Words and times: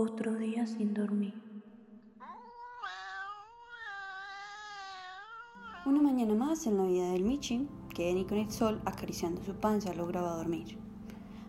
Otro 0.00 0.36
día 0.36 0.64
sin 0.64 0.94
dormir. 0.94 1.34
Una 5.84 6.00
mañana 6.00 6.36
más 6.36 6.68
en 6.68 6.76
la 6.76 6.84
vida 6.84 7.10
del 7.10 7.24
Michi, 7.24 7.68
que 7.96 8.14
ni 8.14 8.24
con 8.24 8.38
el 8.38 8.48
sol 8.52 8.80
acariciando 8.84 9.42
su 9.42 9.54
panza 9.54 9.92
lograba 9.94 10.36
dormir. 10.36 10.78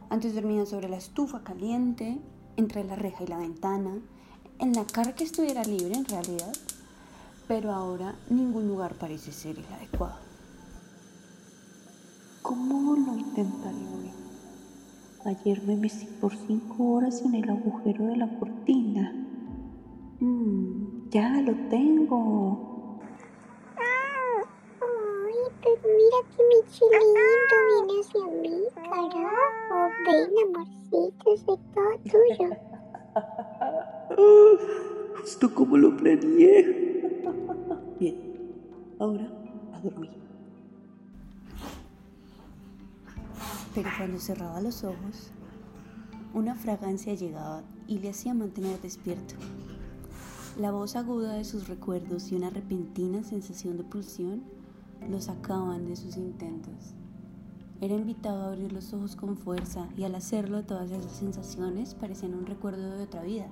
Antes 0.10 0.34
dormía 0.34 0.66
sobre 0.66 0.90
la 0.90 0.98
estufa 0.98 1.44
caliente, 1.44 2.20
entre 2.58 2.84
la 2.86 2.96
reja 2.96 3.24
y 3.24 3.28
la 3.28 3.38
ventana, 3.38 4.02
en 4.58 4.74
la 4.74 4.84
cara 4.88 5.14
que 5.14 5.26
estuviera 5.26 5.64
libre 5.64 5.94
en 5.94 6.06
realidad, 6.06 6.54
pero 7.48 7.72
ahora 7.72 8.16
ningún 8.32 8.68
lugar 8.68 8.96
parece 8.96 9.32
ser 9.32 9.60
el 9.60 9.66
adecuado. 9.76 10.18
¿Cómo 12.42 12.96
lo 12.96 13.16
intentaré? 13.16 13.99
Ayer 15.26 15.62
me 15.64 15.76
metí 15.76 16.08
por 16.22 16.34
cinco 16.34 16.94
horas 16.94 17.22
en 17.26 17.36
el 17.36 17.50
agujero 17.50 18.06
de 18.06 18.16
la 18.16 18.40
cortina. 18.40 19.14
Mm, 20.22 21.10
ya 21.10 21.42
lo 21.42 21.54
tengo. 21.70 23.00
Ay, 23.76 25.36
pero 25.62 25.82
mira 25.84 26.20
que 26.32 26.42
mi 26.48 26.60
chilito 26.72 27.56
viene 27.68 27.94
hacia 28.00 28.26
mí, 28.42 28.58
carajo. 28.76 29.78
Ven, 30.06 30.32
amorcito, 30.46 31.28
soy 31.46 31.60
todo 31.74 31.94
tuyo. 32.06 32.50
Justo 35.20 35.54
como 35.54 35.78
lo 35.78 35.98
planeé. 35.98 36.58
Bien, 38.00 38.16
ahora 39.00 39.28
a 39.74 39.80
dormir. 39.82 40.12
Pero 43.76 43.90
cuando 43.98 44.20
cerraba 44.20 44.62
los 44.62 44.84
ojos, 44.84 45.32
una 46.34 46.56
fragancia 46.56 47.14
llegaba 47.14 47.64
y 47.88 48.00
le 48.00 48.10
hacía 48.10 48.34
mantener 48.34 48.80
despierto. 48.82 49.36
La 50.58 50.72
voz 50.72 50.96
aguda 50.96 51.34
de 51.34 51.46
sus 51.46 51.68
recuerdos 51.68 52.32
y 52.32 52.36
una 52.36 52.50
repentina 52.50 53.24
sensación 53.24 53.78
de 53.78 53.84
pulsión 53.84 54.44
lo 55.10 55.22
sacaban 55.22 55.88
de 55.88 55.96
sus 55.96 56.18
intentos. 56.18 56.94
Era 57.82 57.96
invitado 57.96 58.44
a 58.44 58.48
abrir 58.48 58.74
los 58.74 58.94
ojos 58.94 59.16
con 59.16 59.38
fuerza 59.38 59.88
y 59.96 60.04
al 60.04 60.16
hacerlo 60.16 60.66
todas 60.66 60.92
esas 60.92 61.14
sensaciones 61.14 61.96
parecían 61.96 62.34
un 62.34 62.46
recuerdo 62.46 62.98
de 62.98 63.04
otra 63.04 63.24
vida, 63.24 63.48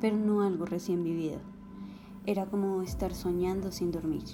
pero 0.00 0.16
no 0.16 0.42
algo 0.42 0.66
recién 0.66 1.04
vivido. 1.04 1.38
Era 2.26 2.46
como 2.46 2.82
estar 2.82 3.14
soñando 3.14 3.70
sin 3.70 3.92
dormir. 3.92 4.24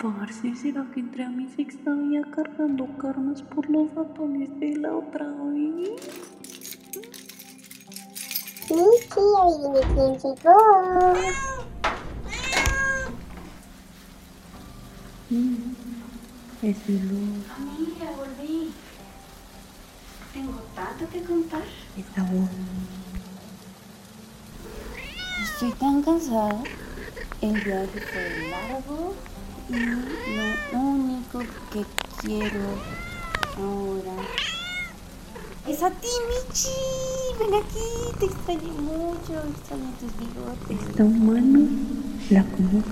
¿Será 0.00 0.86
que 0.94 1.00
entré 1.00 1.24
a 1.24 1.28
mi 1.28 1.48
sexta 1.48 1.92
vía 1.92 2.22
cargando 2.34 2.86
karmas 2.98 3.42
por 3.42 3.68
los 3.68 3.92
ratones 3.94 4.48
de 4.60 4.76
la 4.76 4.94
otra 4.94 5.26
vez? 5.26 6.00
Miki, 8.70 9.24
adivine 9.42 9.80
quién 9.94 10.14
llegó. 10.14 11.14
Es 16.62 16.88
lo 16.88 17.14
Mira, 17.78 18.10
volví. 18.16 18.72
Tengo 20.32 20.62
tanto 20.76 21.08
que 21.10 21.22
contar. 21.22 21.62
esa 21.96 22.22
voz. 22.22 22.50
Estoy 25.42 25.72
tan 25.72 26.02
cansada. 26.02 26.62
El 27.40 27.52
viaje 27.60 28.00
fue 28.00 28.50
largo 28.50 29.14
y 29.68 30.72
lo 30.72 30.78
único 30.80 31.40
que 31.72 31.84
quiero 32.20 32.60
ahora 33.56 34.22
es 35.66 35.82
a 35.82 35.90
ti, 35.90 36.08
Michi. 36.28 36.68
Ven 37.38 37.54
aquí, 37.54 38.18
te 38.18 38.24
extrañé 38.24 38.72
mucho, 38.80 39.34
extraño 39.50 39.92
tus 40.00 40.12
bigotes. 40.18 40.88
Esta 40.88 41.04
humana 41.04 41.68
la 42.30 42.44
conozco, 42.44 42.90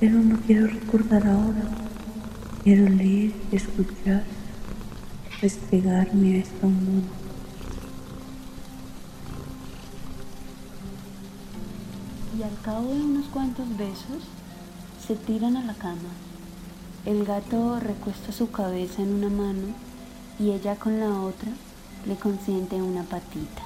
pero 0.00 0.18
no 0.18 0.38
quiero 0.46 0.66
recordar 0.66 1.26
ahora. 1.26 1.62
Quiero 2.64 2.88
leer, 2.88 3.32
escuchar, 3.52 4.24
despegarme 5.42 6.36
a 6.36 6.38
esta 6.38 6.66
humana. 6.66 7.02
Y 12.38 12.42
al 12.42 12.60
cabo 12.62 12.94
de 12.94 13.00
unos 13.02 13.26
cuantos 13.26 13.68
besos, 13.76 14.24
se 15.06 15.16
tiran 15.16 15.56
a 15.56 15.64
la 15.64 15.74
cama. 15.74 16.10
El 17.04 17.24
gato 17.24 17.80
recuesta 17.80 18.32
su 18.32 18.50
cabeza 18.50 19.02
en 19.02 19.14
una 19.14 19.28
mano 19.28 19.68
y 20.38 20.50
ella 20.50 20.76
con 20.76 21.00
la 21.00 21.20
otra 21.20 21.50
le 22.06 22.16
consiente 22.16 22.76
una 22.76 23.02
patita. 23.02 23.62